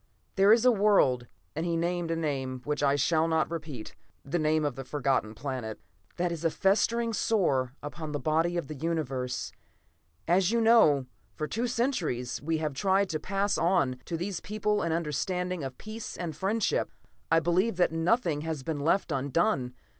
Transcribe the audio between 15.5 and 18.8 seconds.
of peace and friendship. I believe that nothing has been